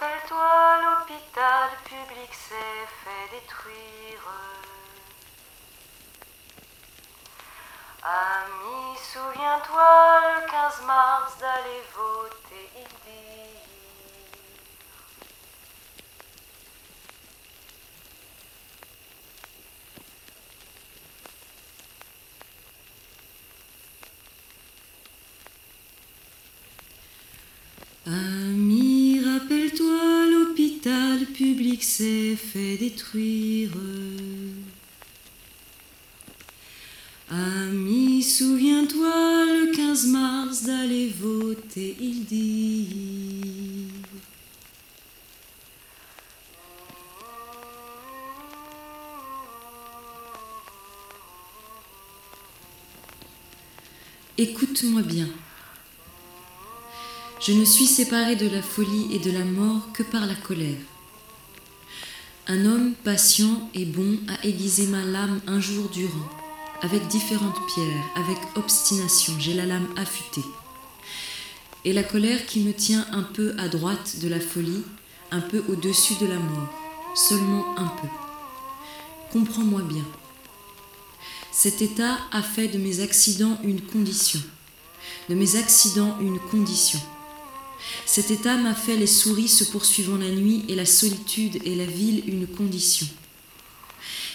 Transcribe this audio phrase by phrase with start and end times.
[0.00, 4.24] rappelle-toi, l'hôpital public s'est fait détruire.
[8.02, 12.70] Ami, souviens-toi, le 15 mars, d'aller voter,
[13.04, 13.20] dit.
[31.84, 33.70] S'est fait détruire.
[37.30, 43.86] Ami, souviens-toi, le 15 mars, d'aller voter, il dit.
[54.36, 55.28] Écoute-moi bien.
[57.40, 60.78] Je ne suis séparé de la folie et de la mort que par la colère.
[62.46, 66.28] Un homme patient et bon a aiguisé ma lame un jour durant,
[66.80, 70.44] avec différentes pierres, avec obstination, j'ai la lame affûtée.
[71.84, 74.82] Et la colère qui me tient un peu à droite de la folie,
[75.30, 76.72] un peu au-dessus de la mort,
[77.14, 78.08] seulement un peu.
[79.32, 80.04] Comprends-moi bien.
[81.52, 84.40] Cet état a fait de mes accidents une condition,
[85.28, 87.00] de mes accidents une condition.
[88.06, 91.86] Cet état m'a fait les souris se poursuivant la nuit et la solitude et la
[91.86, 93.06] ville une condition.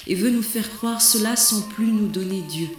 [0.07, 2.69] Et veut nous faire croire cela sans plus nous donner Dieu.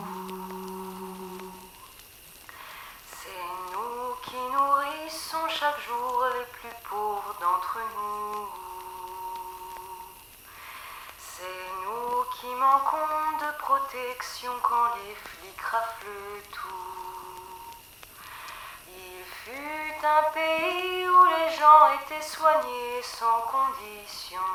[11.18, 16.92] C'est nous qui manquons de protection quand les flics raflent tout.
[18.88, 24.50] Il fut un pays où les gens étaient soignés sans condition.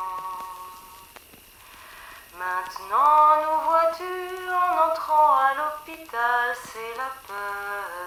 [2.39, 8.07] Maintenant, nous vois-tu, en entrant à l'hôpital, c'est la peur.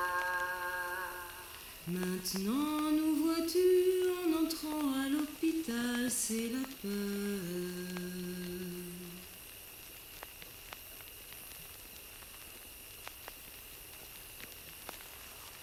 [1.91, 3.78] Maintenant nous vois-tu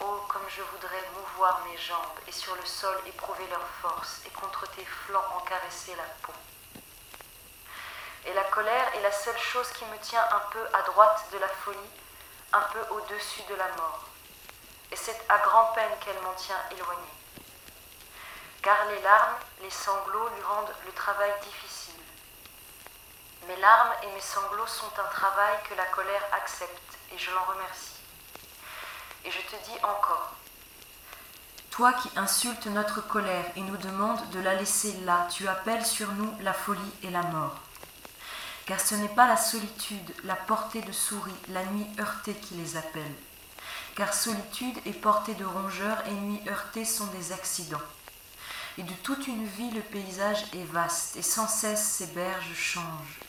[0.01, 1.99] Oh, comme je voudrais mouvoir mes jambes
[2.29, 6.33] et sur le sol éprouver leur force et contre tes flancs en caresser la peau.
[8.27, 11.39] Et la colère est la seule chose qui me tient un peu à droite de
[11.39, 11.79] la folie,
[12.53, 14.05] un peu au-dessus de la mort.
[14.93, 17.26] Et c'est à grand-peine qu'elle m'en tient éloignée.
[18.67, 22.03] Car les larmes, les sanglots lui rendent le travail difficile.
[23.47, 27.45] Mes larmes et mes sanglots sont un travail que la colère accepte et je l'en
[27.45, 27.95] remercie.
[29.25, 30.33] Et je te dis encore,
[31.71, 36.11] toi qui insultes notre colère et nous demandes de la laisser là, tu appelles sur
[36.15, 37.55] nous la folie et la mort.
[38.67, 42.77] Car ce n'est pas la solitude, la portée de souris, la nuit heurtée qui les
[42.77, 43.15] appelle.
[43.95, 47.79] Car solitude et portée de rongeurs et nuit heurtée sont des accidents.
[48.79, 53.21] Et de toute une vie, le paysage est vaste, et sans cesse ses berges changent.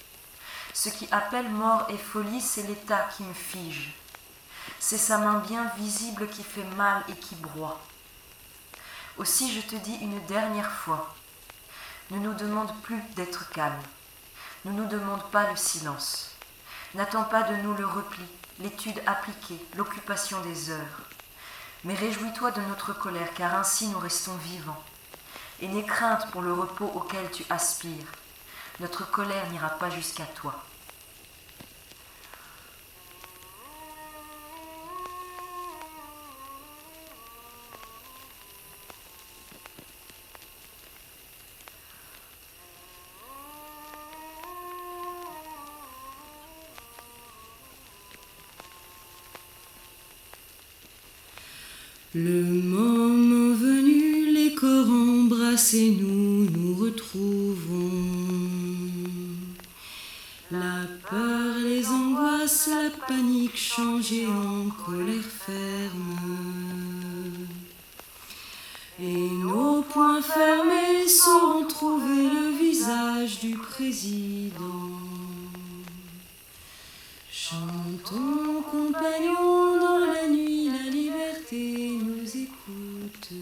[0.73, 3.93] Ce qui appelle mort et folie, c'est l'état qui me fige.
[4.79, 7.79] C'est sa main bien visible qui fait mal et qui broie.
[9.17, 11.15] Aussi je te dis une dernière fois,
[12.11, 13.81] ne nous demande plus d'être calme,
[14.65, 16.35] ne nous demande pas le silence,
[16.93, 18.23] n'attends pas de nous le repli,
[18.59, 21.01] l'étude appliquée, l'occupation des heures.
[21.83, 24.83] Mais réjouis-toi de notre colère, car ainsi nous restons vivants.
[25.61, 28.11] Et n'aie crainte pour le repos auquel tu aspires.
[28.79, 30.53] Notre colère n'ira pas jusqu'à toi.
[55.57, 57.87] Embrassés, nous nous retrouvons.
[60.51, 66.19] La peur, les angoisses, la panique changée en colère ferme.
[68.99, 74.91] Et nos poings fermés sauront trouver le visage du président.
[77.31, 83.33] Chantons, compagnons, dans la nuit, la liberté nous écoute.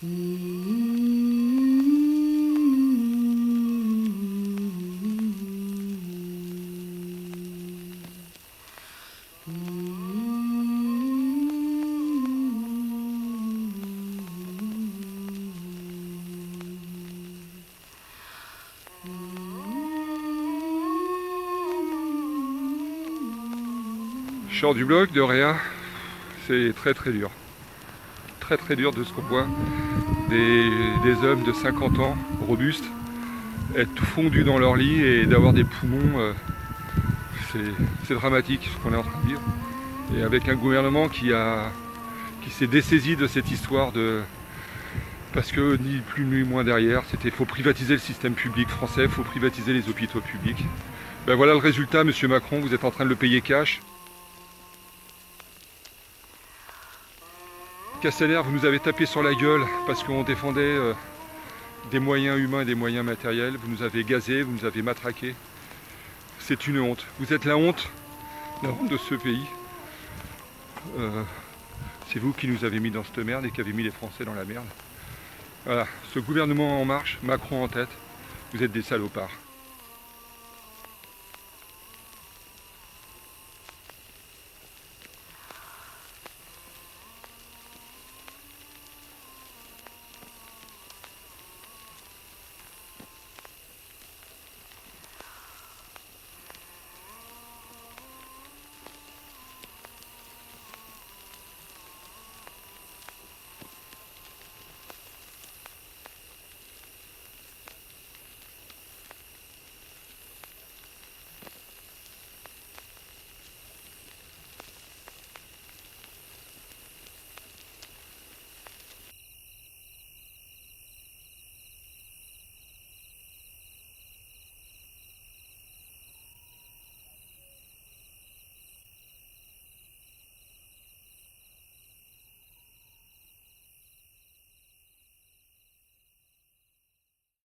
[0.00, 0.06] Je
[24.60, 25.56] sors du bloc de rien,
[26.46, 27.32] c'est très très dur.
[28.48, 29.46] Très très dur de ce qu'on voit.
[30.30, 30.70] Des,
[31.22, 32.16] hommes de 50 ans,
[32.46, 32.86] robustes,
[33.76, 36.32] être tout fondus dans leur lit et d'avoir des poumons, euh,
[37.52, 37.58] c'est-
[38.06, 39.42] c'est dramatique ce qu'on est en train de vivre.
[40.16, 41.70] Et avec un gouvernement qui, a,
[42.42, 44.22] qui s'est dessaisi de cette histoire de.
[45.34, 49.24] Parce que ni plus ni moins derrière, c'était faut privatiser le système public français, faut
[49.24, 50.64] privatiser les hôpitaux publics.
[51.26, 53.82] Ben voilà le résultat, monsieur Macron, vous êtes en train de le payer cash.
[58.00, 60.94] Casteller, vous nous avez tapé sur la gueule parce qu'on défendait euh,
[61.90, 63.56] des moyens humains et des moyens matériels.
[63.56, 65.34] Vous nous avez gazés, vous nous avez matraqués.
[66.38, 67.04] C'est une honte.
[67.18, 67.90] Vous êtes la honte,
[68.62, 69.46] la honte de ce pays.
[70.96, 71.24] Euh,
[72.12, 74.24] c'est vous qui nous avez mis dans cette merde et qui avez mis les Français
[74.24, 74.66] dans la merde.
[75.64, 77.90] Voilà, ce gouvernement en marche, Macron en tête,
[78.54, 79.32] vous êtes des salopards.